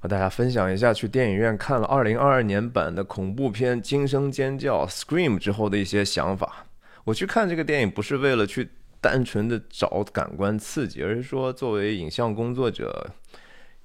[0.00, 6.66] 和大家分享一下去电影院看了2022年版的恐怖片《惊声尖叫》（Scream） 之后的一些想法。
[7.04, 8.68] 我去看这个电影不是为了去
[9.00, 13.10] 单纯的找感官刺激，而是说作为影像工作者，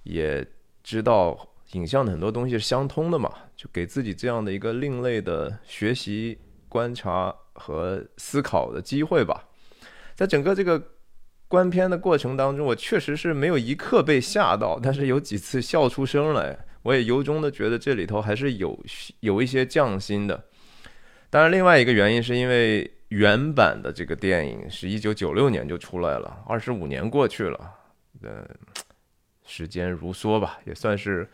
[0.03, 0.45] 也
[0.83, 6.37] 知道影像的很多东西是相通的嘛，就给自己这样的一个另类的学习、
[6.69, 9.45] 观察和思考的机会吧。
[10.13, 10.89] 在整个这个。
[11.53, 16.57] 观片的过程当中，我确实是没有一刻被吓到，但是有几次笑出声来。
[16.81, 18.75] 我也由衷的觉得这里头还是有
[19.19, 20.45] 有一些匠心的。
[21.29, 27.71] 当然，另外一个原因是因为原版的这个电影是一九九六年就出来了，二十五年过去了，
[28.23, 28.43] 呃，
[29.45, 31.29] 时间如梭吧，也算是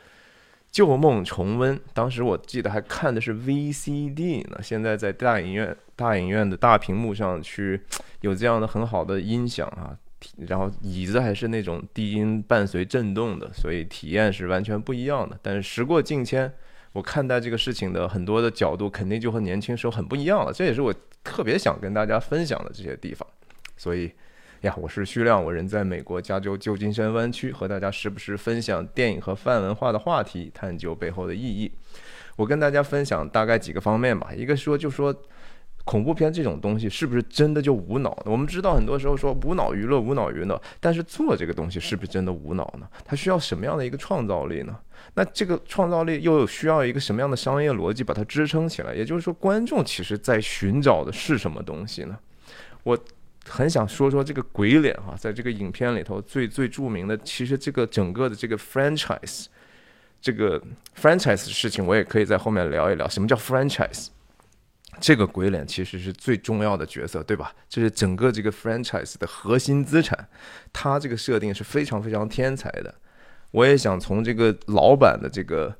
[0.69, 1.79] 旧梦重温。
[1.93, 7.79] 当时我记得还看的是 VCD 呢，现在在大影院大影院的大屏幕上去
[8.19, 9.97] 有这样的很好的音响啊。
[10.47, 15.39] 然后椅子还是那种低音伴随震动的，所以体验是完全不一样的。
[15.41, 16.51] 但是时过境迁，
[16.91, 20.51] 我看待这个事情的很多的角度肯定就和年轻时候很不一样了。
[20.51, 20.93] 这也是我
[21.23, 23.25] 特别想跟大家分享的这些地方。
[23.77, 24.11] 所以
[24.61, 31.71] 呀，我是徐亮，我人在美国加州旧金山湾区，和大家时不时分享电影和泛文化的话题，探究背后的意义。
[32.35, 34.33] 我跟大家分享大概几个方面吧。
[34.35, 35.15] 一个说就说。
[35.89, 38.25] 恐怖片这种东西是不是真的就无脑呢？
[38.25, 42.87] 我们知道很多时候说无脑娱乐，无脑娱乐，但是做这个东西是不是真的无脑呢？
[43.03, 44.77] 它需要什么样的一个创造力呢？
[45.15, 48.93] 那这个创造力又需要一个什么样的商业逻辑把它支撑起来？
[48.93, 52.15] 也就是说，观众其实在寻找的是什么东西呢？
[52.83, 52.95] 我
[53.47, 59.45] 很想说说这个鬼脸哈，在这个影片里头最最著名的，其实这个整个的这个 franchise，
[60.21, 60.61] 这个
[60.95, 64.09] franchise 的事情，我也可以在后面聊一聊，什么叫 franchise。
[64.99, 67.53] 这个鬼脸其实是最重要的角色，对吧？
[67.67, 70.27] 这是整个这个 franchise 的核心资产，
[70.71, 72.93] 他这个设定是非常非常天才的。
[73.51, 75.75] 我也想从这个老版的这个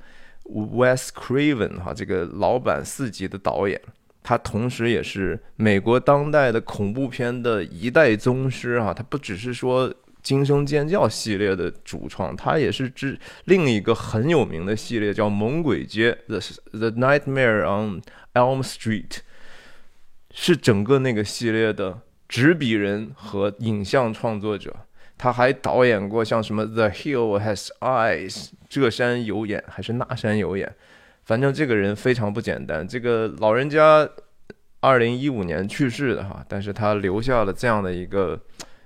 [0.46, 3.80] Wes Craven 哈，这个老版四级的导演，
[4.24, 8.94] 他同时也是美国当代的恐怖片的一代宗师啊。
[8.94, 9.94] 他不只是说。
[10.22, 16.40] 惊声尖叫系列的主创，他也是之另一个很有名的系列，叫《猛鬼街》The
[16.78, 18.02] The Nightmare on
[18.40, 19.18] Elm Street，
[20.34, 24.74] 是整个那个系列的执笔人和影像创作者。
[25.18, 28.34] 他还导演过像什么《The Hill Has Eyes》
[28.70, 30.74] 这山有眼还是那山有眼，
[31.26, 32.88] 反正这个人非常不简单。
[32.88, 34.10] 这个老人家
[34.80, 38.40] 二零一五年去世的哈，但是他留下了这样的一个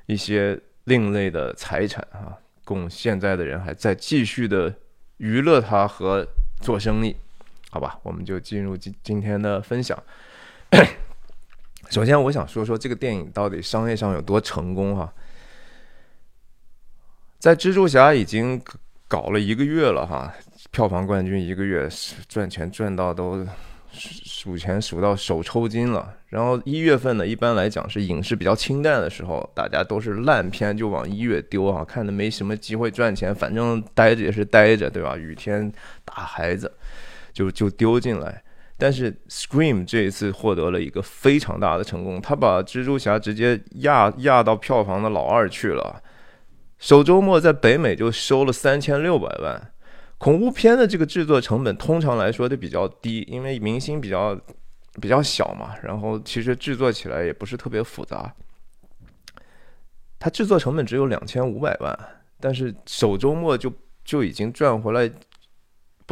[0.07, 0.59] 一些。
[0.85, 4.75] 另类的财产啊，供现在的人还在继续的
[5.15, 6.27] 娱乐他和
[6.59, 7.15] 做生意，
[7.73, 9.97] 好吧，我们就进入今今天的分享。
[11.89, 15.11] 首先，我想说说这个电影到底商业上有多成功哈。
[17.39, 18.61] 在蜘蛛侠已经
[19.07, 20.31] 搞了一个月了哈，
[20.69, 21.89] 票房冠军一个月
[22.29, 23.43] 赚钱赚到都。
[23.95, 35.15] 数钱数到手抽筋了，然后一月份呢，一般来讲是影视比较清淡的时候，大家都是烂片就往一月丢啊，看的没什么机会赚钱，反正待着也是待着，对吧？
[35.15, 35.71] 雨天
[36.03, 36.73] 打孩子，
[37.33, 38.43] 就就丢进来。
[38.77, 46.01] 但是 Scream 这一次获得了一个非常大的成功，他把蜘蛛侠直接压压到票房的老二去了，
[46.79, 49.71] 首周末在北美就收了三千六百万。
[50.17, 54.37] 恐怖片的这个制作成本通常来说都比较低，因为明星比较
[55.01, 58.33] 比较小嘛，然后其实制作起来也不是特别复杂。
[60.17, 61.97] 它制作成本只有两千五百万，
[62.39, 63.71] 但是首周末就
[64.05, 65.09] 就已经赚回来，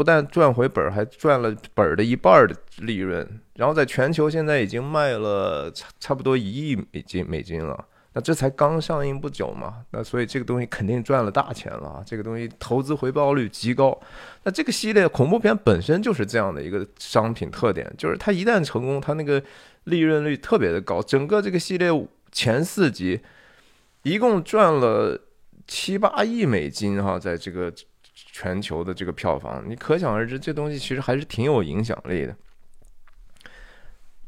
[0.01, 3.39] 不但赚回本儿，还赚了本儿的一半的利润。
[3.53, 7.85] 然后在全球现在已经卖了差差不多一亿美金美金了。
[8.13, 12.01] 那这才刚上映不久嘛，那所以这个东西肯定赚了大钱了。
[12.03, 13.95] 这个东西投资回报率极高。
[14.43, 19.39] 那这个系列恐怖片本身就是这样的一个商品特点，就是它一旦成功，它那个
[19.83, 20.99] 利润率特别的高。
[21.03, 21.89] 整个这个系列
[22.31, 23.21] 前四集
[24.01, 25.21] 一共赚了
[25.67, 27.71] 七八亿美金哈，在这个
[28.31, 32.35] 全球的这个票房，你可想而知，这东西其实还是挺有影响力的。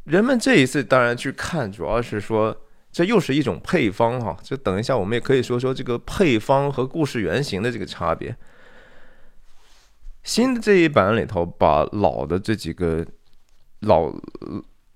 [0.04, 2.56] 人们这一次当然去看，主要是说。
[2.96, 8.38] 这又是一种配方哈，就等一下我们也可以说说这个配方和故事原型的这个差别。
[10.22, 13.04] 新的这一版里头，把老的这几个
[13.80, 14.14] 老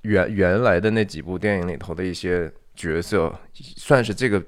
[0.04, 4.39] 原原来的那几部电影里头的一些角色，算是这个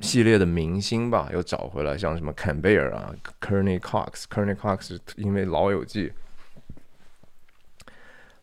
[0.00, 6.08] 系列的明星吧，又找回来，像什么坎贝尔啊、Kearney Cox，Kearney Cox 因为《老友记》。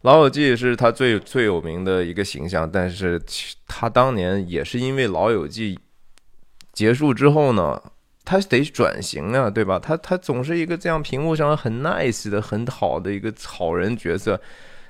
[0.01, 3.21] 老友记是他最最有名的一个形象，但是
[3.67, 5.77] 他当年也是因为老友记
[6.71, 7.81] 结束之后呢，
[8.23, 9.79] 他得转型啊，对吧？
[9.79, 14.39] 他他总是一个这样屏幕上很 nice 的、很好的一个好人角色，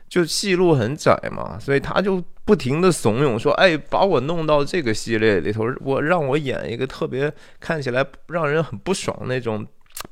[0.07, 9.67] 就戏路很窄嘛，所以他就不停的怂恿说：“哎，把我弄到这个系列里头，我让我演一个特别看起来让人很不爽那种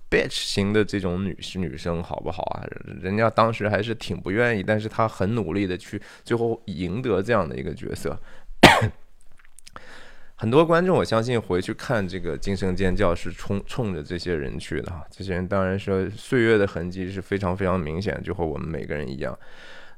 [0.09, 2.63] bitch 型的这种女女生，好不好啊？”
[3.01, 8.19] 人家当时还是挺不愿意，但是他很努力的去最后赢得这样的一个角色。
[10.37, 15.01] 很多观众，我相信回去看这个《惊声尖叫》是冲冲着这些人去的哈。
[15.09, 19.39] 这些人当然说岁月的痕迹是非常非常明显，就和我们每个人一样。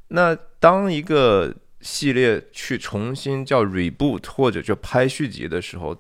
[0.10, 5.98] 那当一个系列去重新叫 reboot 或者就拍续集的时候，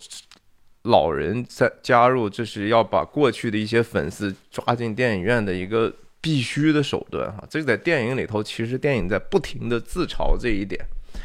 [0.84, 7.44] 老人在加入，这是要把过去的一些粉丝抓进电影院的一个必须的手段哈。
[7.50, 10.82] 这个在电影里头，其实电影在不停的自嘲这一点。《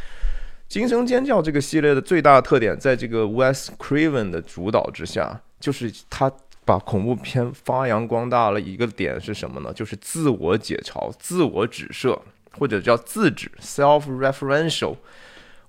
[0.69, 6.33] 惊声尖叫》这个系列的最大特点，在这个 Wes Craven 的主导之下，就是他
[6.65, 8.61] 把恐怖片发扬光大了。
[8.61, 9.73] 一个点是什么呢？
[9.73, 12.21] 就是自我解嘲、自我指涉，
[12.59, 14.97] 或者叫自指 （self-referential）。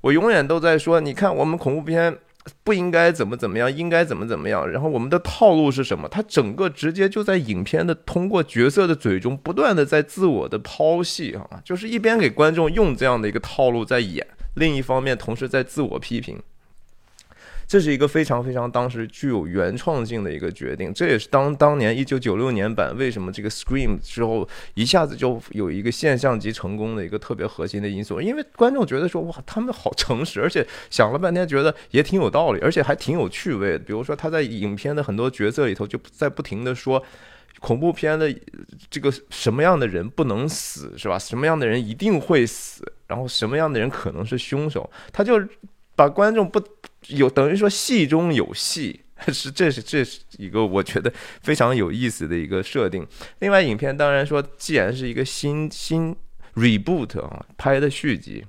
[0.02, 2.18] 我永远都在说，你看我们恐怖片
[2.64, 4.70] 不应该怎么怎么样，应该怎么怎么样。
[4.70, 6.10] 然后我们的套路是什么？
[6.10, 14.28] 它整个直接就在影片的通过角色的嘴中，不断的在自我的剖析啊，就是一边给观众用这样的一个套路在演。
[14.56, 16.38] 另一方面，同时在自我批评，
[17.68, 20.94] 这是一个非常非常当时具有原创性的一个决定。
[20.94, 28.22] 这也是当当年一九九六年版为什么这个 Scream 之后一下子就有一个现象级成功的一个特别核心的因素。
[28.22, 33.80] 因为观众觉得说哇，他们好诚实，而且想了半天觉得也挺有道理，而且还挺有趣味的。
[33.80, 37.04] 比如说他在影片的很多角色里头就在不停的说。
[37.60, 38.30] 恐怖片的
[38.90, 41.18] 这个什么样的人不能死是吧？
[41.18, 42.84] 什么样的人一定会死？
[43.08, 44.90] 然后什么样的人可能是凶手？
[45.14, 45.42] 他就
[45.96, 46.62] 把观众不
[47.08, 49.02] 有等于说戏中有戏，
[49.32, 51.12] 是这是这是一个我觉得
[51.42, 53.08] 非常有意思的一个设定。
[53.40, 56.16] 另外，影片当然说，既然是一个新新
[56.56, 58.46] reboot 啊拍的续集，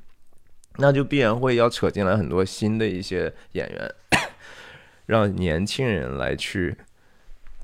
[0.76, 3.94] 那就必然会要扯进来很多新的一些演员，
[5.06, 6.76] 让年轻人来去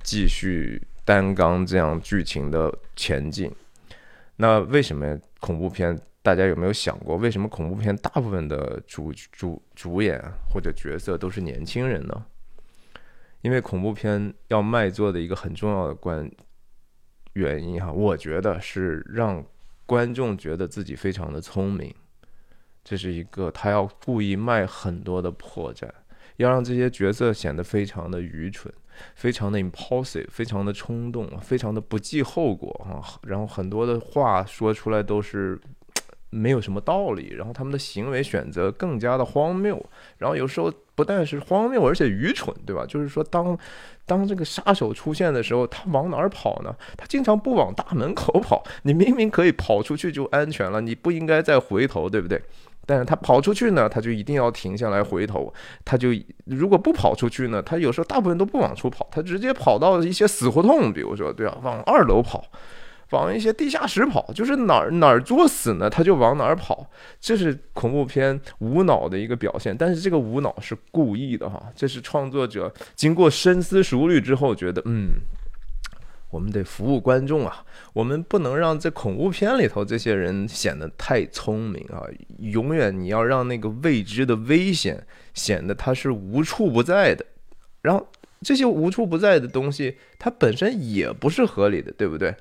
[0.02, 0.82] 继续。
[1.02, 3.50] 担纲这样剧情的前进，
[4.37, 5.98] 那为什么恐怖片？
[6.22, 12.26] 大家有没有想过，为什么恐怖片大部分的主主主演或者角色都是年轻人呢？
[13.40, 16.31] 因为恐怖片要卖座的一个很重要的关
[17.32, 19.44] 原因哈，我觉得是让
[19.87, 21.94] 观众觉得自己非常的聪明，
[22.84, 25.88] 这是一个他要故意卖很多的破绽，
[26.37, 28.73] 要让这些角色显得非常的愚蠢。
[29.14, 33.00] 非常的 impulsive，非常的冲动，非常的不计后果啊！
[33.23, 35.58] 然后很多的话说出来都是
[36.30, 39.84] 没有什么道理，然后他们的行为选择更加的荒谬，
[40.18, 42.84] 然后有时候不但是荒谬，而且愚蠢，对吧？
[42.86, 43.58] 就是说，当
[44.06, 46.74] 当这个杀手出现的时候，他往哪儿跑呢？
[46.96, 52.40] 他经常不往大门口跑，你明明可以跑出去就安全了，你不应该再回头，对不对？
[52.86, 55.52] 但是他跑出去呢，他就一定要停下来回头。
[55.84, 56.08] 他就
[56.46, 62.44] 如果不跑出去呢，他有时候大部分都不往出跑，他直接跑到一些死胡同，比如说对啊，往二楼跑，
[63.10, 66.90] 往一些地下室跑，就是哪儿哪儿作死呢，他就往哪儿跑。
[67.20, 75.10] 这是恐怖片无脑的一个表现，但是这个无脑是故意的哈，这是创作者经过深思熟虑之后觉得嗯。
[76.32, 77.64] 我们得服务观众啊！
[77.92, 82.06] 我们不能让这恐怖片里头这些人显得太聪明啊！
[82.38, 85.04] 永远你要让那个未知的危险
[85.35, 87.26] 显得它是无处不在的。
[87.82, 88.06] 然后
[88.42, 92.32] 这些无处不在的东西，它本身也不是合理的，对不对？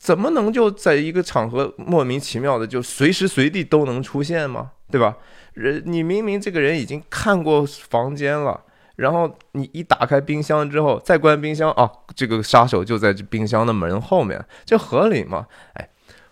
[0.00, 4.70] 怎么能就在一个场合莫名其妙的就随时随地都能出现吗？
[4.90, 5.14] 对吧？
[5.52, 8.58] 人，你明明这个人已经看过房间了。
[8.96, 15.46] 然后你一打开冰箱之后，再关冰箱啊，这个杀手就在这冰箱的门后面，这合理吗？
[15.74, 15.88] 哎，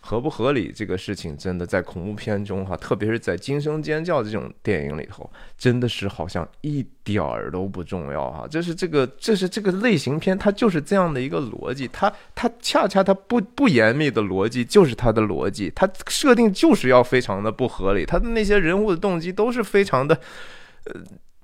[0.08, 8.48] 合不合理这个事情，真的在恐怖片中哈，特别是在惊声尖叫这种电影里头，真的是好像一点儿都不重要哈。
[8.50, 20.18] 这是这个，这是这个类型片，它就是这样的一个逻辑，它它恰恰它不不严密的逻辑就是它的逻辑，它设定就是要非常的不合理，它的那些人物的动机都是非常的
[20.86, 20.94] 呃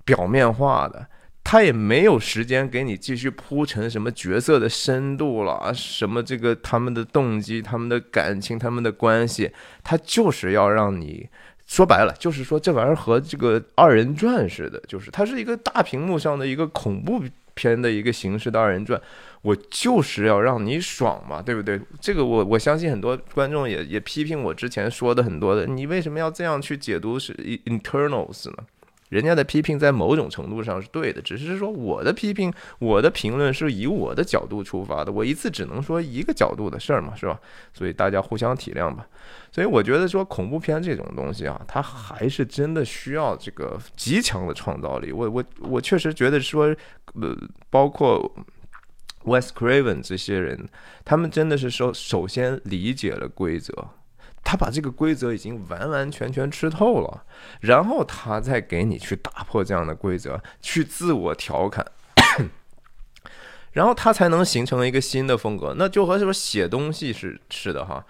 [0.06, 1.06] 表面化的。
[1.44, 9.52] 他也没有时间给你继续铺陈什么角色的深度了，什么这个他们的动机、他们的感情、他们的关系，
[9.84, 11.28] 他就是要让你
[11.66, 17.22] 说白了，就是说这玩意儿和这个二人转似的，就是它是一个大屏幕上的一个恐怖
[17.52, 19.00] 片的一个形式的二人转，
[19.42, 21.80] 我就是要让你爽嘛，对不对？
[22.00, 27.32] 这个我我相信很多观众也也批评我之前说的很多的，你为什么要这样去解读是
[27.66, 28.56] internals 呢？
[29.14, 37.38] 人家的批评在某种程度上是对的，只是说我的批评、我的评论是以我的角度出发的，我一次只能说一个角度的事儿嘛，是吧？
[37.72, 39.06] 所以大家互相体谅吧。
[39.52, 45.12] 所以我觉得说恐怖片这种东西啊，它还是真的需要这个极强的创造力。
[45.12, 46.74] 我我我确实觉得说，
[47.14, 47.36] 呃，
[47.70, 48.34] 包括。
[49.24, 50.68] Wes Craven 这些人，
[51.02, 53.72] 他们真的是首，首先理解了规则，
[54.44, 57.24] 他把这个规则已经完完全全吃透了，
[57.60, 61.84] 然后他再给你去打破这样的规则，去自我调侃，
[63.72, 65.74] 然后他才能形成一个新的风格。
[65.76, 68.04] 那就和什么写东西是是的哈。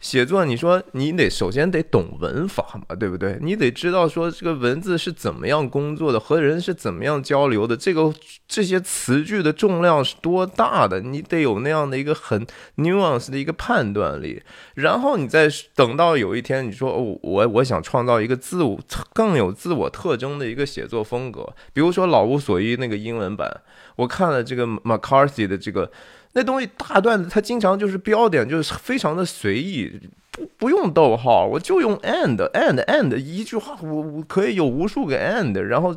[0.00, 3.36] 写作，你说你得首先得懂文法嘛，对不对？
[3.40, 8.14] 你得知道说这个文字是怎么样工作的，和人是怎么样交流的，这个
[8.46, 14.40] 这些词句的重量是多大的，你得有那样的一个很 nuance 的一个判断力。
[14.74, 18.78] 然后你再等到有一天，你说哦，我我想创造一个自我
[19.12, 23.62] 更有自我特征的一个写作风格，比如说《老无所依》那个英文版，
[23.96, 25.90] 我看了这个 McCarthy 的这个。
[26.38, 29.90] 那东西大段子，它经常就是标点，就是非常的随意，
[30.30, 35.96] 不不用逗号，我就用 and and and 一句话，我我可以有无数个 and，然后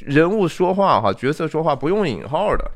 [0.00, 2.68] 人物说话哈，角色说话不用引号的，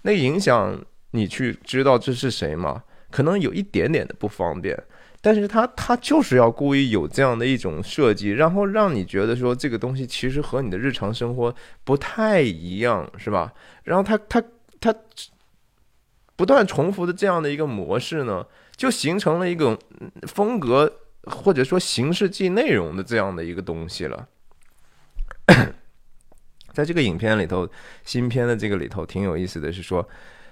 [0.00, 2.84] 那影响你去知道这是谁吗？
[3.10, 4.82] 可能有一点点的不方便，
[5.20, 11.54] 但是他他就是要故意有这样的一种设计，然后让你觉得说这个东西其实和你的日常生活
[11.84, 13.52] 不太一样，是吧？
[13.84, 14.42] 然后他他。
[14.82, 14.92] 它
[16.34, 19.78] 不断重复的这样的一个模式呢，就形成了一种
[20.26, 24.26] 风格或者说形式即内容的这样的一个东西了。
[26.74, 27.68] 在这个影片里头，
[28.04, 30.06] 新片的这个里头挺有意思的是说，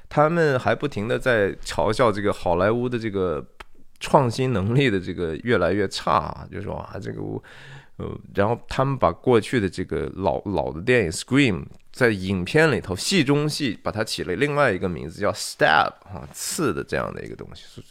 [0.09, 3.45] 他们还不停的在嘲笑这个好莱坞的这个
[3.99, 7.21] 创新能力的这个越来越差，啊就说啊这个。
[8.01, 17.83] 呃，然后他们把过去的这个老老的电影《Scream》在影片里头戏中戏把它起了另外一个名字叫 “stab” 啊，刺的这样的一个东西。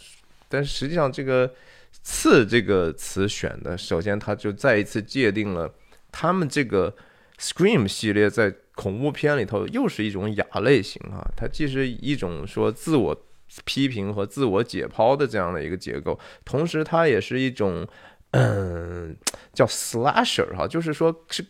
[0.48, 1.54] 但实际上，这个
[2.01, 5.72] “刺”这个词选的，首先它就再一次界定了
[6.12, 6.96] 他们这个
[7.38, 13.16] Scream 系列在恐怖片里头又是一种亚类型啊，它既是一种说自我
[13.63, 17.88] 批评和自我解剖的这样的一个结构，同时它也是一种。
[18.32, 19.16] 嗯，
[19.54, 21.44] 叫 slasher 哈，就是说是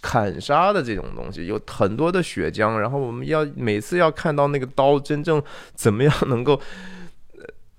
[0.00, 5.42] 砍杀的这种东西，有很多的血浆，然后我们要每次要看到那个刀真正
[5.74, 6.60] 怎么样能够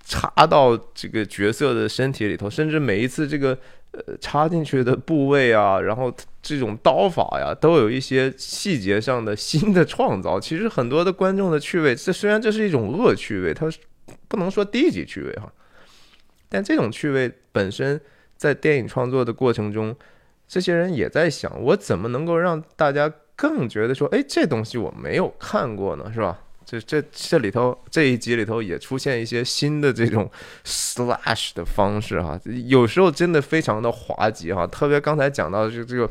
[0.06, 3.58] 插到这个角色的身体里头，甚至每一次这个
[3.92, 10.38] 呃插进去的部位啊，然后这种刀法呀，都有一些细节上的新的创造。
[10.38, 13.72] 其实很多的观众的趣味，这虽然这是一种恶趣味，它
[14.28, 15.50] 不能说低级趣味哈，
[16.50, 18.02] 但这种趣味本身。
[18.38, 19.96] 在电影创作的过程中，
[20.48, 26.40] 这些人也在想，我怎么能够让大家更觉得说，哎，这东西我没有看过呢，是吧？
[26.66, 30.30] 这这这里头这一集里头也出现一些新的这种
[30.63, 36.10] slash 的方式哈，有时候真的非常的滑稽哈，特别刚才讲到就这个。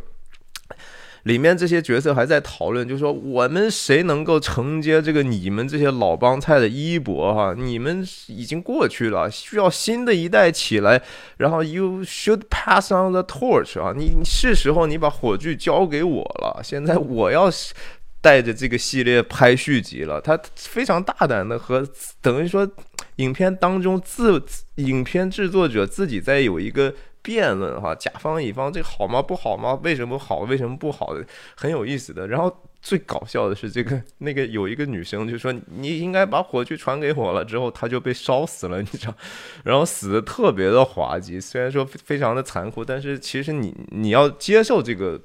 [1.25, 7.55] 里面这些角色还在讨论，就说我们谁能够承接这个你们这些老帮菜的衣钵哈？
[7.57, 11.00] 你们已经过去了，需要新的一代起来。
[11.37, 16.61] 然后 you should pass on the torch 啊，你是时候你把火炬交给我了。
[16.64, 17.49] 现在我要
[18.21, 20.21] 带着这个系列拍续集了。
[20.21, 21.87] 他非常大胆的和
[22.21, 22.69] 等于说
[23.17, 24.43] 影片当中自
[24.76, 26.93] 影片制作者自己在有一个。
[27.23, 29.23] 辩论哈，甲方乙方这个好吗？
[29.23, 29.79] 不好吗？
[29.85, 30.41] 为什么好？
[30.41, 31.14] 为什么不好？
[31.14, 31.25] 的
[31.55, 32.26] 很有意思的。
[32.26, 39.14] 然后最搞笑的是，这个那个有一个女生就说：“你应该把火炬传给我了。”之后她就被烧死了，你知道？
[39.62, 45.21] 然后死的特别的滑稽，虽然说非常的残酷，但是其实你你要接受这个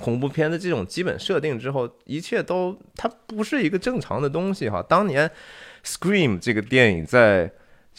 [0.00, 4.80] 恐怖片的这种基本设定之后，一切都它不是一个正常的东西哈。
[4.80, 5.28] 当年
[5.84, 7.52] 《Scream》这个电影在。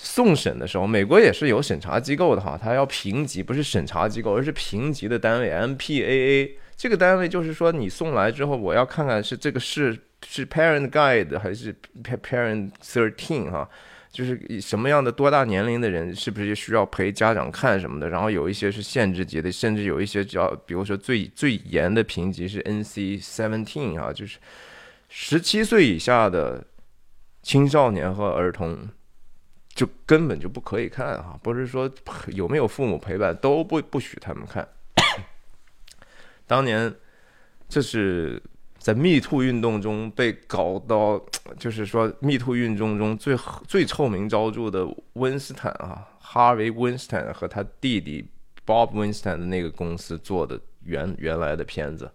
[0.04, 6.52] 送审的时候，美国也是有审查机构的哈，他要评级，不是审查机构，而是评级的单位 MPAA。
[6.76, 13.70] 这个单位就是说，你送来之后，我要看看是这个是是 Parent Guide 还是 Parent Thirteen 哈，
[14.12, 18.10] 就是什么样的多大年龄的人是不是需要陪家长看什么的。
[18.10, 24.40] 然后有一些是限制级的，甚至有一些叫，比如说最最严的评级是 NC Seventeen 哈，就是
[25.10, 26.66] 十七岁以下的
[27.44, 28.90] 青少年和儿童。
[29.74, 31.90] 就根本就不可以看哈，不是说
[32.28, 34.68] 有没有父母陪伴都不不许他们看。
[36.46, 36.94] 当年
[37.70, 38.42] 这是
[38.78, 41.24] 在密兔运动中被搞到，
[41.58, 43.36] 就是说密兔运动中最
[43.68, 48.28] 最臭名昭著的温斯坦啊，哈维·温斯坦和他弟弟
[48.66, 52.12] Bob Winston 的那个公司做的原原来的片子。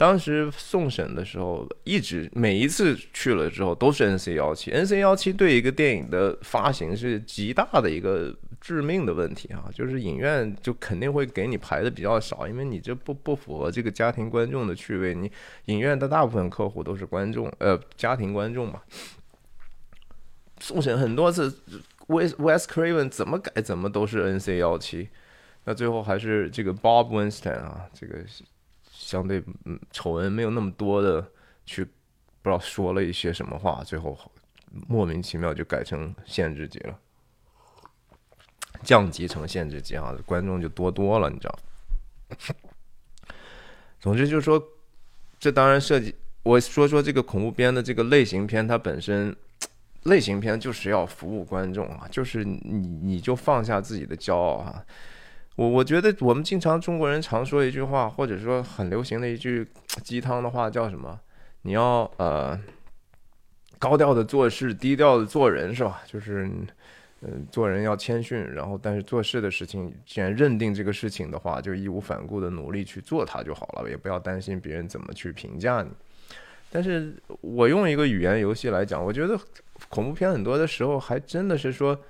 [0.00, 15.14] 当时送审的时候，一直每一次去了之后都是 N C 幺七，N C 幺七对一个电影的发行是极大的一个致命的问题啊，就是影院就肯定会给你排的比较少，因为你这不不符合这个家庭观众的趣味。
[15.14, 15.30] 你
[15.66, 18.80] 影院的大部分客户都是观众，呃，家庭观众嘛。
[20.60, 21.50] 送审很多次
[22.06, 25.10] ，Wes Wes Craven 怎么改怎么都是 N C 幺七，
[25.64, 28.24] 那最后还是这个 Bob Winston 啊，这个。
[29.10, 31.20] 相对嗯丑闻没有那么多的
[31.66, 34.16] 去不知道说了一些什么话，最后
[34.86, 36.96] 莫名其妙就改成限制级了，
[38.84, 41.58] 降级成限制级啊，观众就多多了，你知道。
[43.98, 44.62] 总之就是说，
[45.40, 46.14] 这当然涉及
[46.44, 49.34] 我说说这个恐怖片的这个类型片，它本身
[50.04, 52.60] 类型片就是要服务观众啊，就是你
[53.02, 54.84] 你就放下自己的骄傲啊。
[55.60, 59.68] 我我觉得我们经常中国人常说一句话，或者说很流行的一句
[60.02, 61.20] 鸡汤的话，叫什么？
[61.60, 62.58] 你要呃
[63.78, 66.00] 高调的做事，低调的做人，是吧？
[66.06, 66.50] 就是
[67.20, 75.90] 嗯做人要谦逊，然后但是做事的事情，既然认定这个事情的话，就义无反顾的努力去做它就好了，也不要担心别人怎么去评价你。
[76.70, 79.38] 但是我用一个语言游戏来讲，我觉得
[79.90, 82.00] 恐怖片很多的时候还真的是说。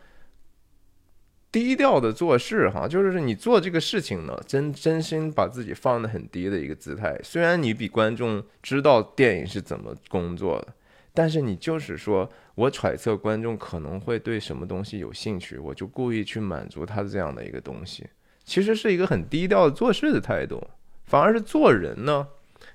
[1.52, 7.18] 低调的做事，哈，就是你做这个事情呢，真真心把自己放得很低的一个姿态。
[7.24, 10.68] 虽然你比观众知道电影是怎么工作的，
[11.12, 18.06] 但是你就是说我揣测观众可能会对什么东西有兴趣，我就故意去满足他这样的一个东西，
[18.44, 20.62] 其实是一个很低调的做事的态度。
[21.06, 22.28] 反而是做人呢，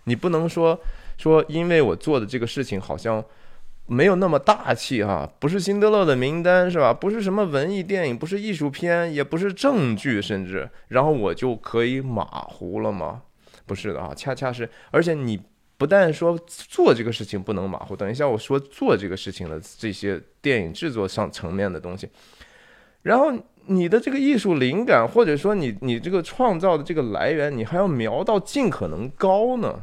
[0.04, 0.78] 你不能说
[1.18, 3.24] 说因为我做的这个事情好像。
[3.88, 6.92] 没有那么大气哈，不是辛德勒的名单是吧？
[6.92, 13.22] 不是什么文艺电影，不是艺术片，也不是正剧，甚至然后我就可以马虎了吗？
[13.68, 15.40] 不是的啊，恰恰是，而且你
[15.78, 22.10] 不但说做这个事情不能马虎，等一下我说做这个事情的这些电影制作上层面的东西，
[23.04, 23.32] 然后
[23.68, 29.82] 你的这个艺术灵感或者说你你这个创造的这个来源，你还要瞄到尽可能高呢。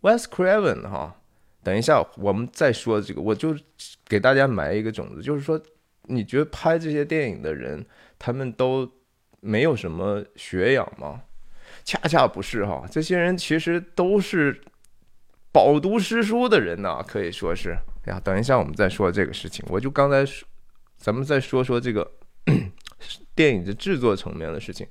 [0.00, 1.16] West Craven 哈。
[1.64, 3.56] 等一下，我们再说这个，我就
[4.06, 5.60] 给大家埋一个种子，就是说，
[6.02, 7.84] 你觉得拍这些电影的人，
[8.18, 8.88] 他们都
[9.40, 11.22] 没有什么学养吗？
[11.82, 14.60] 恰恰不是哈，这些人其实都是
[15.50, 17.76] 饱读诗书的人呐，可以说是。
[18.04, 20.46] 哎呀，等一下，我们再说这个事情，我就刚才说，
[20.98, 22.10] 咱们再说说这个
[23.34, 24.86] 电影的制作层面的事情。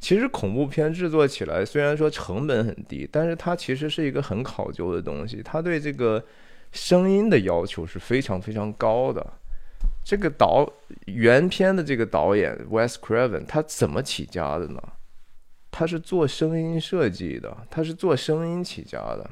[0.00, 5.42] 其实恐怖片制作起来虽然说成本很低，但是它其实是一个很考究的东西。
[5.44, 6.24] 它对这个
[6.72, 9.24] 声音的要求是非常非常高的。
[10.02, 10.66] 这个导
[11.04, 14.82] 原片的这个导演 Wes Craven，他怎么起家的呢？
[15.70, 19.28] 他是做声音设计的，他是做声音起家的。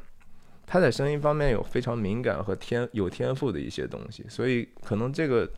[0.67, 5.49] 他在声音方面有非常敏感和天有天赋的一些东西，所以可能这个。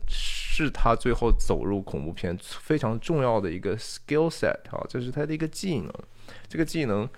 [0.61, 5.93] 是他最后走入恐怖片非常重要的一个 skill set 啊，这是他的一个技能。
[6.47, 7.09] 这个技能，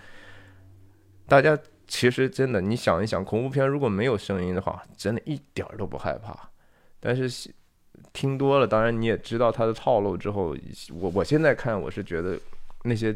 [1.28, 6.50] 大家其实真的，你想一想，恐怖片如果没有声音的话，真的一点儿都不害怕。
[7.00, 7.52] 但是
[8.12, 10.56] 听多了，当然你也知道他的套路之后，
[10.94, 12.40] 我我现在看，我是觉得
[12.84, 13.16] 那些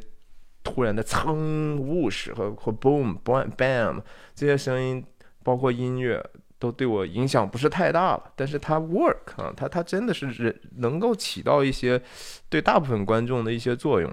[0.63, 4.01] 突然的噌、呜史和和 boom、bam、bam
[4.35, 5.03] 这些声音，
[5.43, 6.23] 包括音乐。
[6.59, 12.01] 都对我影响不是太大了，但是它 work 啊，它它真的是人能够起到一些
[12.49, 14.11] 对大部分观众的一些作用。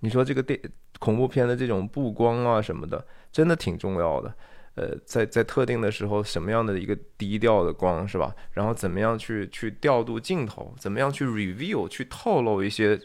[0.00, 0.58] 你说这个电
[0.98, 4.32] 恐怖片的这种布光啊什么的，真的挺重要的。
[4.74, 8.32] 呃，在在特定的时候，什么样的一个低调的光是吧？
[8.52, 10.72] 然后怎么样去去调度镜头？
[10.78, 12.98] 怎么样去 reveal 去透露一些？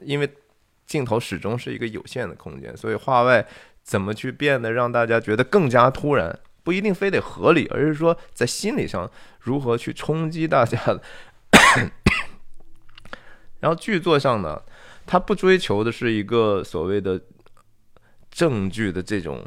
[0.00, 0.30] 因为
[0.86, 3.46] 镜头始终是一个有限的空间，所以画外
[3.82, 6.38] 怎么去变得让大家觉得更加突然？
[6.64, 10.76] 不一定非得合理，而是说在心理上如何去冲击大家。
[13.60, 14.60] 然后剧作上呢，
[15.06, 17.20] 他不追求的是一个所谓的
[18.30, 19.46] 证据的这种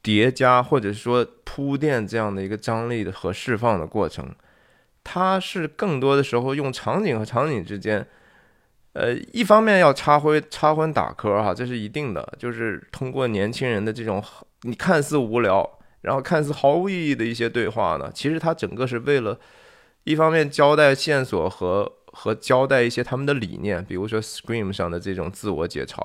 [0.00, 4.34] 叠加，或者说铺垫这样的一个张力的和释放的过程。
[5.02, 8.06] 它是更多的时候用场景和场景之间。
[8.92, 14.22] 呃，一方面要插灰插荤打磕哈，这是一定的，就是通过年轻人的这种
[14.62, 19.38] 你看似无聊，然后看似毫无意义的一些对话呢，其实它整个是为了，
[20.02, 26.04] 一方面交代线索和和交代一些他们的理念，比如说 Scream 上的这种自我解嘲，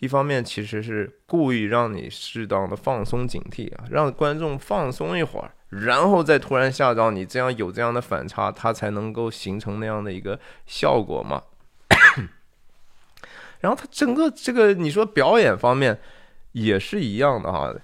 [0.00, 11.40] 一方面其实是故意让你适当的放松警惕啊，让观众放松一会儿，然后再突然吓到你，这样有这样的反差，它才能够形成那样的一个效果嘛。
[13.64, 15.98] 然后他整个这个你说表演方面
[16.52, 17.74] 也是一样的哈，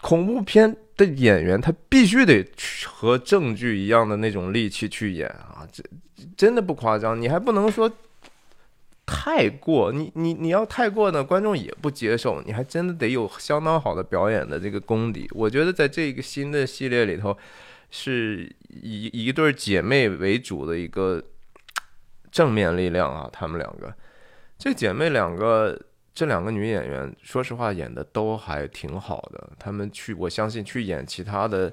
[0.00, 2.42] 恐怖片的演员他必须得
[2.86, 5.84] 和正剧一样的那种力气去演啊，这
[6.34, 7.92] 真的不夸张，你还不能说。
[9.06, 12.40] 太过，你你你要太过呢，观众也不接受。
[12.46, 15.28] 你还真的得有相当好的表演的这个功底。
[15.32, 17.36] 我觉得在这个新的系列里头，
[17.90, 21.22] 是以一对姐妹为主的一个
[22.32, 23.28] 正面力量啊。
[23.30, 23.94] 她们两个，
[24.58, 25.78] 这姐妹两个，
[26.14, 29.50] 这两个女演员，说实话演的都还挺好的。
[29.58, 31.72] 她们去，我相信去演其他的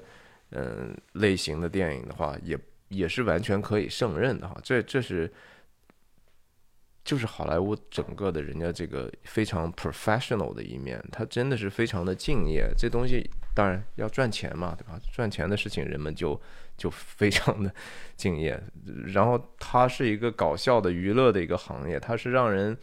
[0.50, 4.56] 嗯类型的电影的话，也也是完全可以胜任的哈。
[4.62, 5.32] 这这是。
[7.04, 12.72] 就是好莱坞整个的人家这个非常 professional 的一面，他真的是非常的敬业。
[12.78, 15.00] 这东西当然要赚钱嘛，对吧？
[15.12, 16.40] 赚钱的事情人们就
[16.76, 17.74] 就非常的
[18.16, 18.62] 敬业。
[19.12, 22.76] 然后它是一个搞笑的娱乐的一个行业，它是让人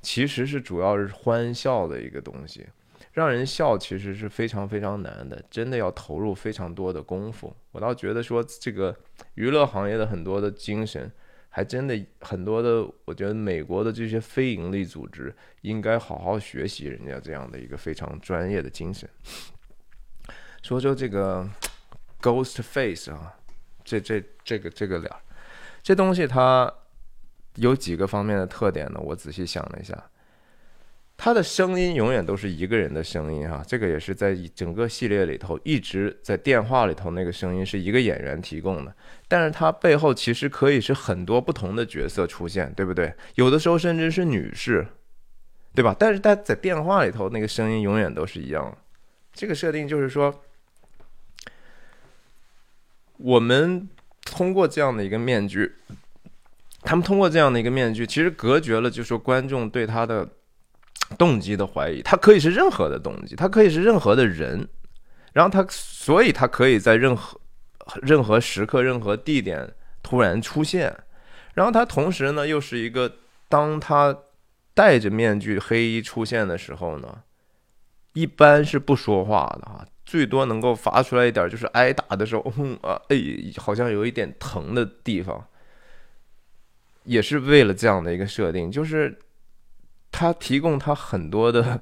[0.00, 2.64] 其实是主要是欢笑的一个东西，
[3.12, 7.54] 让人笑其实是非常非常难的，真的要投入非常多的功夫。
[7.72, 8.96] 我倒觉得说这个
[9.34, 11.10] 娱乐行业的很多的精神。
[11.56, 19.08] 还真的很多的，我觉得美国的这些非盈利组织应该好好学习人家这样的一个非常专业的精神。
[20.62, 21.48] 说说这个
[22.20, 23.32] Ghost Face 啊，
[23.84, 25.08] 这这这个这个脸，
[25.80, 26.74] 这东西它
[27.54, 28.98] 有几个方面的特点呢？
[28.98, 30.10] 我仔细想了一下。
[31.16, 38.94] 他的声音永远都是一个人的声音哈，这个也是在整个系列里头一直在电话里头那个声音是一个演员提供的，
[39.28, 43.14] 但是他背后其实可以是很多不同的角色出现，对不对？
[43.36, 44.86] 有的时候甚至是女士，
[45.72, 45.94] 对吧？
[45.96, 48.76] 但是他在电话里头那个声音永远都是一样，
[49.32, 50.42] 这个设定就是说，
[53.18, 53.88] 我们
[54.24, 55.76] 通过这样的一个面具，
[56.82, 60.28] 他们通过这样的一个面具，其实隔绝了就说观众对他的。
[61.16, 64.68] 动机的怀疑，他可以是任何的动机，他可以是任何的人，
[65.32, 67.40] 然后他，所以他可以在任何
[68.02, 69.72] 任何时刻、任何地点
[70.02, 70.96] 突然出现，
[71.54, 73.12] 然后他同时呢，又是一个，
[73.48, 74.16] 当他
[74.74, 77.22] 戴着面具、黑衣出现的时候呢，
[78.12, 83.16] 一般是不说话的哈，最多能够发出来一点，就是挨打的时候，嗯啊，哎，
[83.56, 85.46] 好像有一点疼的地方，
[87.04, 89.18] 也是为了这样的一个设定，就是。
[90.16, 91.80] 他提供他很多的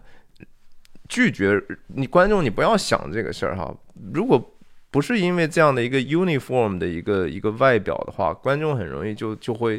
[1.06, 3.74] 拒绝你观众，你不要想这个事儿哈。
[4.14, 4.42] 如果
[4.90, 9.78] 不是因为这样的一个 uniform 的一个一个外表的话，观众很容易就就会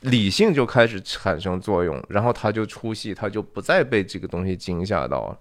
[0.00, 5.38] 理性就开始产生作用，然后他就出戏，他就不再被这个东西惊吓到了。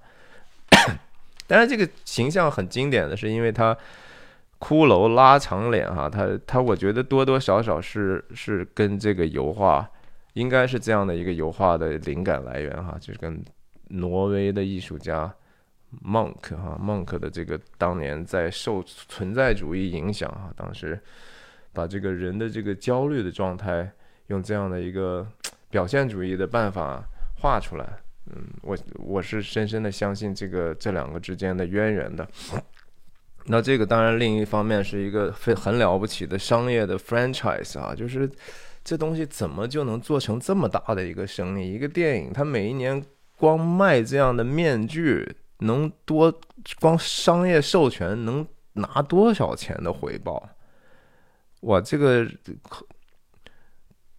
[1.47, 3.73] 当然，这个形象很经典的是，因为他
[4.59, 9.89] 骷髅拉长脸哈，他他我觉得多多少少是是跟这个油画。
[10.33, 13.43] 应该是这样的一个油画的灵感来源哈，就是跟
[13.87, 15.33] 挪威的艺术家
[16.05, 21.01] Monk 哈 Monk 的这个当年在受存在主义影响哈，当时
[21.73, 23.91] 把这个人的这个焦虑的状态
[24.27, 25.27] 用这样的一个
[25.71, 27.03] 表现主义的办法
[27.41, 27.85] 画出来。
[28.27, 32.27] 嗯，我我是深深的相信这个这两个之间的渊源的。
[33.45, 38.29] 那这个当然另一方面是一个非很了不起的商业的 franchise 啊，就是。
[38.89, 41.73] 这东西怎么就能做成这么大的一个生意？
[41.73, 43.05] 一个电影，它每一年
[43.37, 46.33] 光卖这样的面具，能多
[46.79, 50.49] 光商业授权能拿多少钱的回报？
[51.59, 52.25] 哇，这个
[52.67, 52.87] 可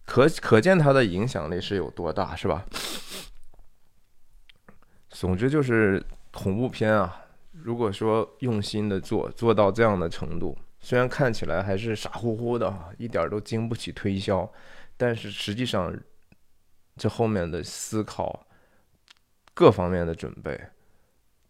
[0.05, 2.65] 可可见它的影响力是有多大，是吧？
[5.09, 10.57] 总之就是恐怖片啊，如果说用心的做，做到这样的程度。
[10.81, 14.51] 虽然看起来还是傻乎乎的，一点都经不起推销，
[14.97, 15.95] 但是实际上，
[16.97, 18.47] 这后面的思考、
[19.53, 20.59] 各方面的准备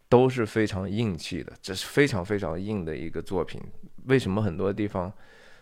[0.10, 3.62] 都是非常硬气的，这是非常非常硬的一个作品。
[4.06, 5.12] 为什么很多地方、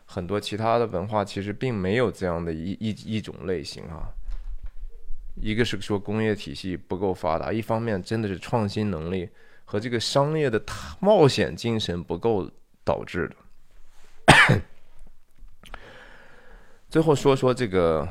[0.06, 4.10] 很多其他的文化其实并没有这样的一一一种类型啊？
[5.36, 9.30] 一个是说工业体系不够发达，一方面真的是创新能力
[9.64, 10.60] 和这个商业的
[11.00, 12.50] 冒险精神不够
[12.84, 13.36] 导致的。
[16.90, 18.08] 最后说说这个，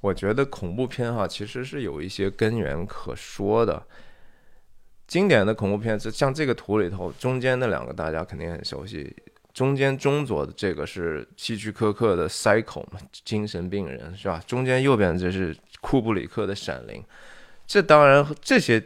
[0.00, 3.82] 我觉得恐怖片哈，其实是有一些根源可说的。
[5.06, 9.14] 经典的恐怖片，像这个图里头，中间那两个大家肯定很熟悉。
[9.52, 14.42] 中间中左的这个是希区柯克的《Psycho》嘛，精神病人是吧？
[14.46, 17.02] 中间右边这是库布里克的《闪灵》。
[17.66, 18.82] 这当然这些。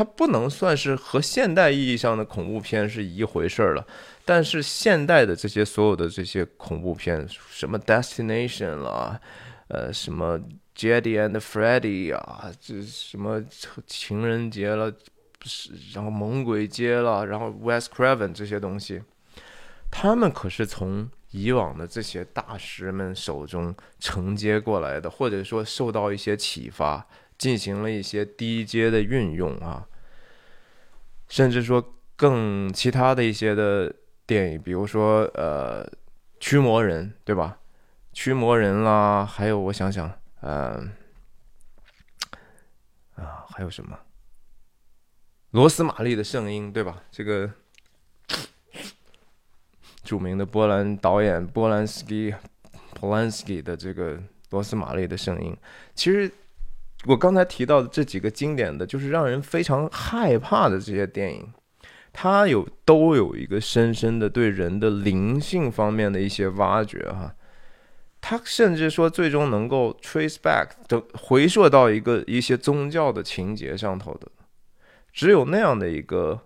[0.00, 3.86] 它不能算是和现代意义上的恐怖片是一回事了，
[4.24, 9.20] 但是现代的这些所有的这些恐怖片，什么 Destination 啦，
[9.68, 10.40] 呃，什么
[10.74, 13.44] Jedi and Freddy 啊，这什么
[13.86, 14.90] 情人节了，
[15.42, 19.02] 是然后猛鬼街了，然后 West Craven 这些东西，
[19.90, 27.06] 他们可是从以往的这些大师们手中承接过来的，或者说受到一些启发。
[27.40, 29.82] 进行了一些低阶的运用啊，
[31.30, 33.94] 甚至说更其他的一些的
[34.26, 35.88] 电影，比如说呃，
[36.40, 37.58] 驱魔人，对吧？
[38.12, 40.86] 驱魔人啦，还有我想想，呃，
[43.14, 43.96] 啊，还有什么？
[45.52, 47.00] 罗斯玛丽的圣婴，对吧？
[47.12, 47.48] 这个
[50.02, 52.34] 著名的波兰导演波兰斯基
[52.98, 55.56] （Polanski） 的这个罗斯玛丽的圣婴，
[55.94, 56.30] 其实。
[57.06, 61.52] 我刚才提到的这几个经典的就是让人非常害怕的这些电影，
[62.12, 67.34] 它有都有一个深深的对人的灵性方面的一些挖掘哈，
[68.20, 74.28] 它甚至说最终能够 trace back 的回溯到一个一些宗教的情节上头的，
[75.12, 76.40] 只有那样的一个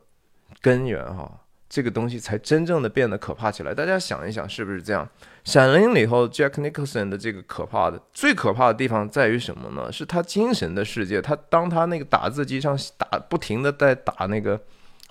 [0.61, 1.41] 根源哈。
[1.75, 3.75] 这个东西才真正的变得可怕起来。
[3.75, 5.05] 大家想一想，是不是这样？
[5.43, 9.91] 《闪灵》里头，Jack Nicholson 的这个可怕的、最可怕的地方在于什么呢？
[9.91, 11.21] 是他精神的世界。
[11.21, 14.57] 他当他那个打字机上打，不停的在打那个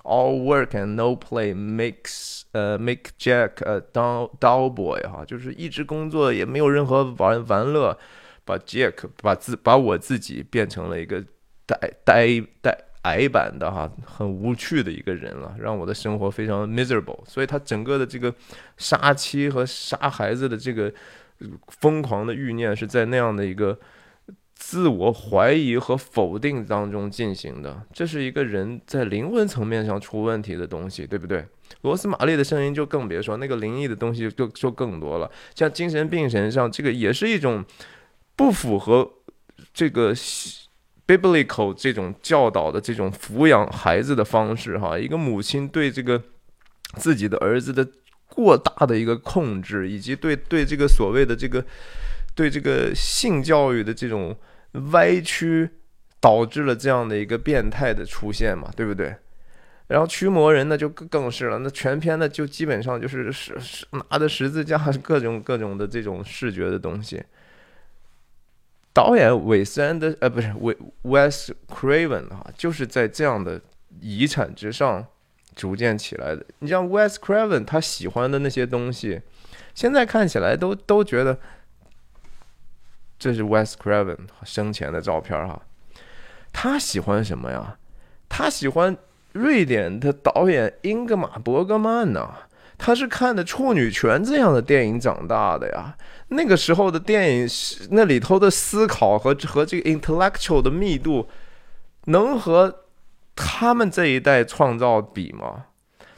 [0.04, 7.98] “All work and no play makes 呃 make Jack a dull dull boy” 哈，就是一直工作也没有任何玩玩乐，
[8.46, 11.22] 把 Jack 把自把我自己变成了一个
[11.66, 12.74] 呆呆呆。
[13.04, 17.22] 矮版的哈，很无趣的一个人了，让我的生活非常 miserable。
[17.26, 18.34] 所以他整个的这个
[18.78, 20.90] 杀妻和杀孩子的这个
[21.68, 23.78] 疯狂的欲念，是在那样的一个
[24.54, 27.82] 自我怀疑和否定当中进行的。
[27.92, 31.46] 这是一个人在灵魂层面上出问题的东西，对不对？
[31.82, 35.30] 罗斯玛丽的声音就更别说，那个灵异的东西就就更多了。
[35.54, 37.62] 像精神病神上，这个也是一种
[38.34, 39.10] 不符合
[39.74, 40.14] 这个。
[41.06, 46.22] Biblical 这种教导的这种抚养孩子的方式，哈，一个母亲对这个
[46.96, 47.86] 自己的儿子的
[48.28, 51.64] 过大的一个控制，以及对对这个所谓的这个
[52.34, 54.36] 对这个性教育的这种
[54.92, 55.68] 歪曲，
[56.20, 59.14] 导致了这样的一个变态的出现嘛，对不对？
[59.88, 67.22] 然后驱魔人呢就更更是了，那全篇呢就基本上就是是是拿着十字架，各种各种的这种视觉的东西。
[68.94, 73.60] 导演韦斯安的呃不是韦 Wes Craven 啊，就是在这样的
[74.00, 75.04] 遗产之上
[75.54, 76.46] 逐渐起来的。
[76.60, 79.20] 你像 Wes Craven 他喜欢的那些东西，
[79.74, 81.38] 现在看起来都都觉得
[83.18, 85.60] 这是 Wes Craven 生前的照片哈。
[86.52, 87.76] 他喜欢什么呀？
[88.28, 88.96] 他喜欢
[89.32, 92.46] 瑞典的导演英格玛伯格曼呐。
[92.84, 95.96] 他是看的《处女泉》这样的电影长大的呀。
[96.28, 97.48] 那个时候的电影
[97.92, 101.26] 那里头的思考和和这个 intellectual 的密度，
[102.08, 102.84] 能和
[103.34, 105.64] 他们这一代创造比吗？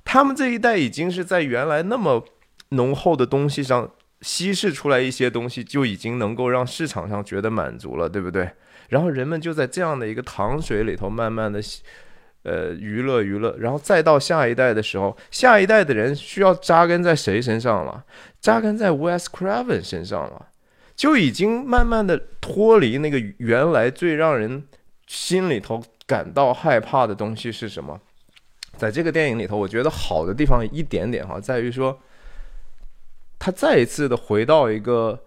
[0.05, 2.25] 他们这一代已经是在原来那么
[2.71, 3.89] 浓厚的东西上
[4.23, 8.51] 稀释出来一些东西，就已经能够让市场上觉得满足了，对不对？
[8.89, 11.63] 然后人们就在这样的一个糖水里头慢慢的。
[12.47, 18.05] 呃，娱乐娱乐，然后再到下一代的时候，下一代的人需要扎根在谁身上了？
[18.41, 20.47] 扎根在 Wes Craven 身上了，
[20.95, 24.63] 就已经慢慢的脱离那个原来最让人
[25.09, 28.01] 心里头感到害怕的东西是什么？
[28.77, 31.99] 在这个电影里头，我觉得好的地方一点点哈，在于说，
[33.41, 35.25] 他再一次的回到一个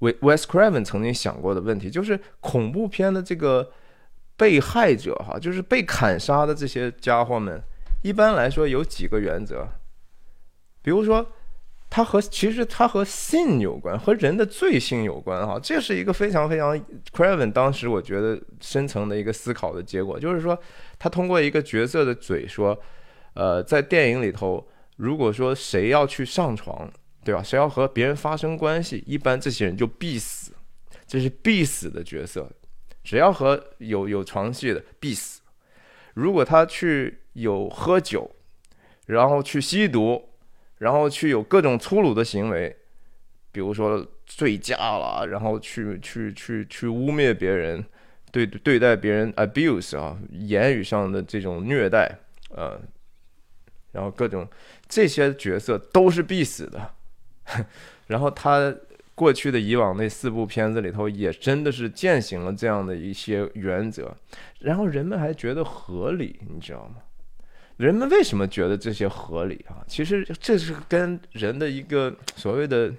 [0.00, 3.70] Wes Craven 曾经想过的问题，就是恐怖片的这个。
[4.36, 7.62] 被害者哈，就是被砍杀的这些家伙们，
[8.02, 9.66] 一般来说有几个原则，
[10.82, 11.26] 比如说，
[11.88, 16.76] 他和其实他和性有关，和人的罪性有关哈，这是一个非常非常
[17.12, 20.58] Craven 当时我觉得深层的一个思考的结果，就是说
[20.98, 22.76] 他通过一个角色的嘴说，
[23.34, 24.66] 呃，在电影里头，
[24.96, 26.90] 如果说谁要去上床，
[27.24, 27.40] 对吧？
[27.40, 30.52] 谁要和别人发生关系，一般这些人就必死，
[31.06, 32.50] 这是必死的角色。
[33.04, 35.42] 只要和有有床戏的必死。
[36.14, 38.34] 如果他去有喝酒，
[39.06, 40.30] 然后去吸毒，
[40.78, 42.74] 然后去有各种粗鲁的行为，
[43.52, 47.84] 比如说醉驾了，然后去去去去污蔑别人，
[48.32, 52.18] 对对待别人 abuse 啊，言语上的这种虐待，
[52.50, 52.80] 呃，
[53.92, 54.48] 然后各种
[54.88, 56.90] 这些角色都是必死的。
[58.06, 58.74] 然后他
[59.14, 64.12] 过去的以往那四部片子里头，也真的是践行了这样的一些原则，
[64.58, 66.96] 然后人们还觉得合理，你知道吗？
[67.76, 69.84] 人们为什么觉得这些合理啊？
[69.86, 72.92] 其实这是跟人的一个所谓的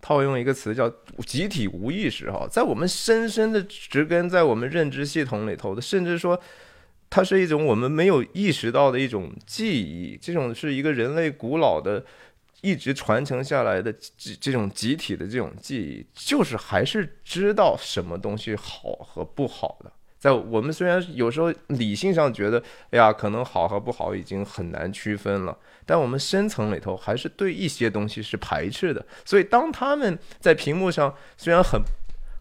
[0.00, 0.88] 套用一个词叫
[1.26, 6.40] 集体无意识哈，在我们深深的植根在我们认知系统里头的，甚至说
[7.10, 12.04] 它是一种我们没有意识到的一种记忆，这种是一个人类古老的。
[12.64, 19.92] 一直传承下来的这这种集体的这种记忆，就是还是知道什么东西好和不好的。
[20.18, 29.04] 在我们虽然有时候理性上觉得，哎呀，可能好和不好已经很难区分了，但我们深层里头还是对一些东西是排斥的。
[29.26, 31.82] 所以当他们在屏幕上虽然很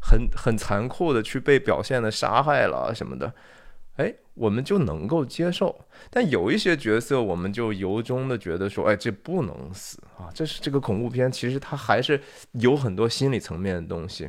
[0.01, 3.33] 很很残酷的去被表现的杀害了什么的。
[4.35, 10.27] 我们就能够接受，但有一些角色，我们就由衷的觉得说，哎，这不能死啊！
[10.33, 12.19] 这是这个恐怖片，其实它还是
[12.53, 14.27] 有很多心理层面的东西。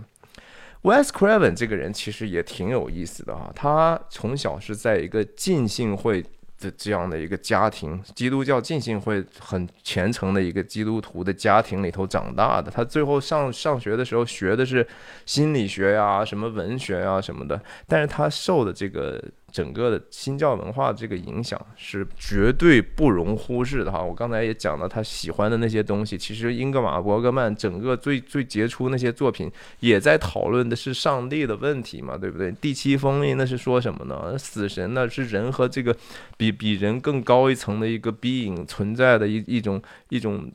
[0.82, 6.22] Wes Craven 这个人其实也挺有意思的啊，他从小是在一个浸信会
[6.60, 12.70] 的这样的一个家庭，基督教浸信会很虔诚的一个基督徒的家庭里头长大的。
[12.70, 14.86] 他最后上上学的时候学的是
[15.24, 19.18] 心理学呀、什么文学呀什么的，但是他受的这个。
[19.54, 24.02] 整个的新教文化这个影响是绝对不容忽视的哈。
[24.02, 32.50] 我刚才也讲了，他喜欢的那些东西，其实英格玛·伯格曼整个最最杰出那些作品，也在讨论的是上帝的问题嘛，对不对？
[32.50, 34.36] 第七封印那是说什么呢？
[34.36, 35.96] 死神呢是人和这个
[36.36, 40.50] 比比人更高一层的一个 being 存在的一一种一种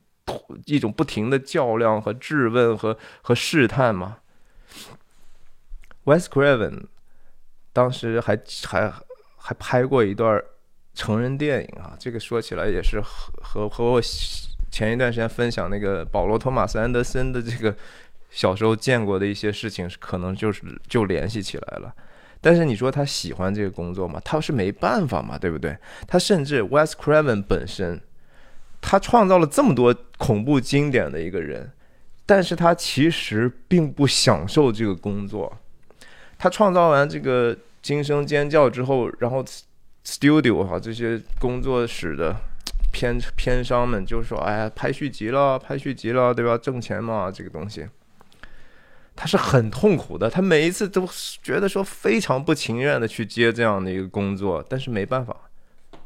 [0.66, 4.18] 一种不停的较量和质问和和试探嘛。
[6.04, 6.88] Wes Craven。
[7.72, 8.92] 当时还还
[9.38, 10.42] 还拍过一段
[10.94, 14.02] 成人电影啊，这个说起来也是和和和我
[14.72, 17.76] 前一段时间分享那个保罗·托马斯·安德森的这个
[18.30, 21.94] 小时候见过的一些事情，可能就是就联系起来了。
[22.42, 24.22] 但是你说他喜欢这个工作吗？
[24.24, 25.78] 他是没办法嘛，对不对？
[26.08, 28.00] 他甚至 Wes Craven 本身，
[28.80, 31.72] 他创造了这么多恐怖经典的一个人，
[32.26, 35.58] 但是他其实并不享受这个工作。
[36.39, 39.43] 他创造完这个惊声尖叫之后，然后
[40.06, 42.34] studio 哈这些工作室的
[42.93, 46.58] 片片商们就说：“哎呀，拍续集了，拍续集了，对吧？
[46.58, 47.86] 挣钱嘛，这个东西。”
[49.17, 51.06] 他是很痛苦的，他每一次都
[51.41, 55.36] 觉得说非常不情愿的去接这样的一个工作，但是没办法，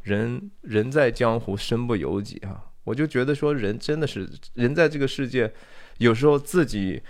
[0.02, 2.72] 人人在江湖身不由己哈。
[2.86, 5.54] 我就觉得说，人真的是人在这个世界，
[6.00, 7.04] 有时候自己。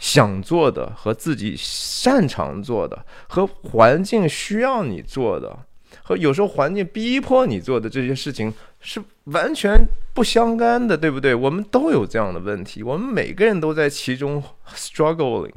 [0.00, 5.56] 想做的和自己擅长做的，和环境需要你做的，
[6.02, 9.78] 和有时候环境逼迫你做的这些事情是完全
[10.14, 11.34] 不相干的，对不对？
[11.34, 14.42] 我们都有这样的问题，我们每个人都在其中
[14.74, 15.52] struggling，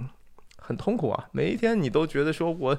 [0.58, 1.26] 很痛苦啊！
[1.32, 2.78] 每一天你都觉得说我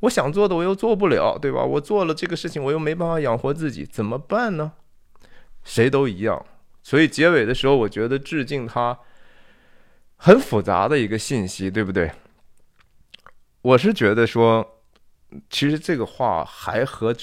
[0.00, 1.64] 我想做的我又做不了，对吧？
[1.64, 4.72] 我做了这个事情我又没办法养活自己，怎么办呢？
[5.64, 6.44] 谁都一样。
[6.82, 8.98] 所以结尾的时候，我觉得致敬他。
[10.16, 12.10] 很复杂的一个信息，对不对？
[13.62, 14.82] 我是觉得说，
[15.50, 17.14] 其实这个话还和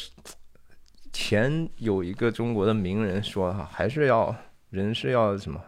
[1.12, 4.36] 前有一个中国的名人说哈，还是要
[4.70, 5.62] 人是要什么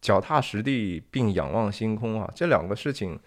[0.00, 3.18] 脚踏实地并仰望星空啊，这两个事情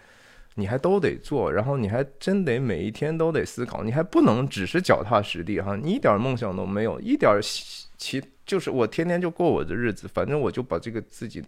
[0.55, 7.39] 你还都得做，然后你还真得每一天都得思考，你还不能只是脚踏实地哈，你一点梦想都没有，一点
[7.97, 11.47] 其就是我天天就过我的日子，反正我就把这个自己的。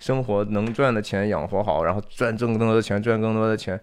[0.00, 3.80] 生活能赚的钱养活好，然后赚挣更多的钱，赚更多的钱，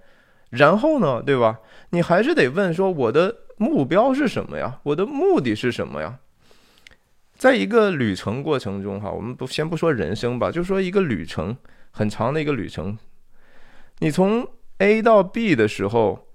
[0.50, 1.58] 然后呢，对吧？
[1.92, 4.82] 你还是得问说，我的目标是什么呀？
[4.84, 6.20] 我的目的是什么呀？
[7.38, 11.56] 在一个旅程过程中，哈，我们不先不说人生吧，就说一个旅程
[11.92, 13.00] 很长的一个旅程，
[14.00, 14.46] 你从
[14.80, 16.28] A 到 B 的时候，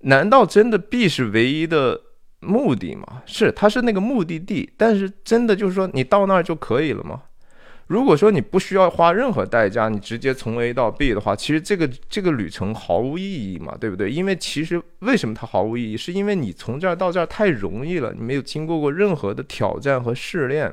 [0.00, 1.98] 难道真的 B 是唯一的
[2.42, 3.22] 目的嘛？
[3.24, 7.22] 是，它是那个目的地，但是真的就是说你到那儿就可以了吗？
[7.88, 14.10] 如果说你不需要花任何代价，你直接从 A 到 B 的话，其实这个这个旅程毫无意义嘛，对不对？
[14.10, 20.72] 因为其实为什么它毫无意义，是因为你从这儿到这儿太容易了，你没有经过过任何的挑战和试炼。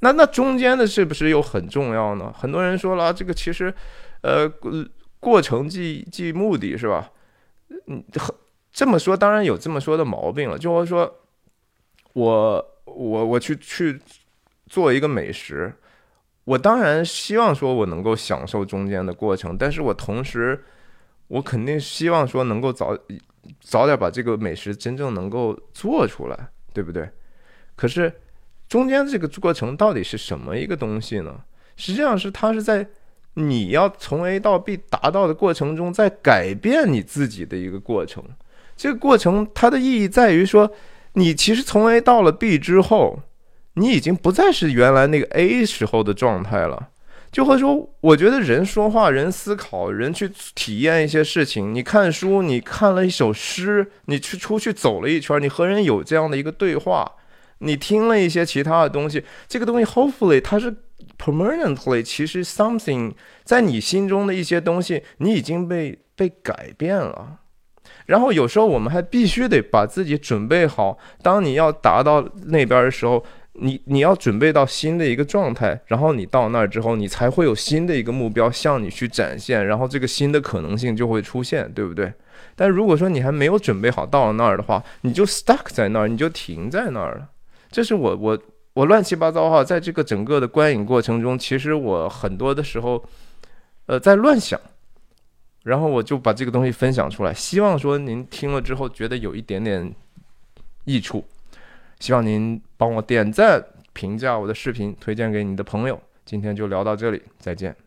[0.00, 2.32] 那那中间的是不是又很重要呢？
[2.36, 3.74] 很多人说了，这个其实，
[4.20, 4.48] 呃，
[5.18, 7.10] 过程即即目的是吧？
[7.88, 8.32] 嗯，很
[8.74, 11.20] 这么说当然有这么说的毛病了，就是说，
[12.12, 14.00] 我我我去去
[14.66, 15.72] 做一个美食。
[16.42, 20.64] 我当然希望说，我能够享受中间的过程，但是我同时，
[21.28, 22.98] 我肯定希望说，能够早
[23.60, 27.08] 早点把这个美食真正能够做出来，对不对？
[27.76, 28.12] 可是
[28.68, 31.40] 中间这个过程到底是什么一个东西呢？
[31.76, 32.84] 实际上是它是在
[33.34, 38.22] 你要从 A 到 B 达到的过程中，在改变你自己的一个过程。
[38.76, 40.70] 这个过程它的意义在于说，
[41.14, 43.20] 你其实从 A 到了 B 之后，
[43.74, 46.88] 你已经不再是原来那个 A 时候的状态了。
[47.30, 51.74] 就会说，我觉得人说话、人思考、人去体验一些事情。
[51.74, 57.10] 你看书，你看了一首诗，你去出去走了一圈，你和人有这样的一个对话，
[57.58, 59.24] 你听了一些其他的东西。
[59.48, 60.76] 这个东西，hopefully，它是
[61.18, 63.12] permanently，其实 something
[63.42, 67.38] 在你心中的一些东西，你已经被被改变了。
[68.06, 73.24] 然后有时候我们还必须得把自己准备好，当你要达到那边的时候。
[73.56, 82.12] 你你要准备到新的一个状态，然后你到那儿之后，你才会有新的一个目标向你去展现，然后这个新的可能性就会出现，对不对？
[82.56, 87.28] 但如果说你还没有准备好到那儿的话，你就 stuck 在那儿，你就停在那儿了。
[87.70, 88.36] 这是我我
[88.72, 93.04] 我乱七八糟哈，在这个整个的观影过程中，其实我很多的时候，
[93.86, 94.60] 呃，在乱想，
[95.64, 99.92] 然后我就把这个东西分享出来，希望说您听了之后觉得有一点点
[100.84, 101.24] 益处。
[101.98, 106.00] 希望您帮我点赞、评价我的视频，推荐给你的朋友。
[106.24, 107.83] 今天就聊到这里，再见。